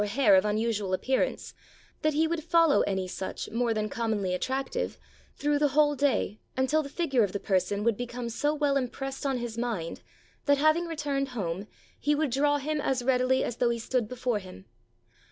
[0.03, 1.53] 85 ITALY hair of unusual appearance,
[2.01, 4.97] that he would follow any such, more than commonly attractive,
[5.35, 9.27] through the whole day, until the figure of the person would become so well impressed
[9.27, 10.01] on his mind
[10.45, 11.67] that, having returned home,
[11.99, 14.65] he would draw him as readily as though he stood before him.